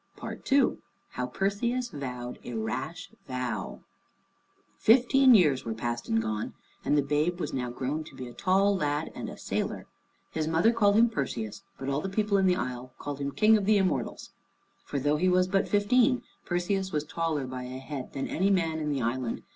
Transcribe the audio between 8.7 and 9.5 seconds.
lad and a